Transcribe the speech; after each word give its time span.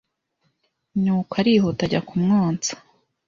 ni 1.01 1.11
uko 1.19 1.33
arihuta 1.41 1.81
ajya 1.87 2.01
kumwonsa. 2.07 2.73